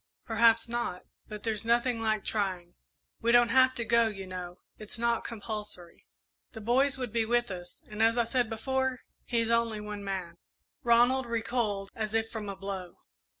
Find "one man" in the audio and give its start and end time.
9.79-10.37